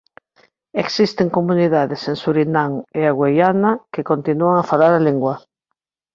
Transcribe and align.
Existen 0.73 1.29
comunidades 1.29 2.01
en 2.11 2.15
Suriname 2.23 2.77
e 2.99 3.01
a 3.09 3.13
Güiana 3.19 3.71
que 3.93 4.07
continúan 4.11 4.55
a 4.59 4.67
falar 4.71 4.91
a 4.95 5.05
lingua. 5.07 5.35